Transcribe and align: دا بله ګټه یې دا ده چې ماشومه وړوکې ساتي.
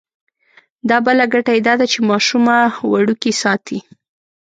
دا 0.89 0.97
بله 1.05 1.23
ګټه 1.33 1.51
یې 1.55 1.61
دا 1.67 1.73
ده 1.79 1.85
چې 1.91 1.99
ماشومه 2.09 2.55
وړوکې 2.91 3.31
ساتي. 3.41 3.79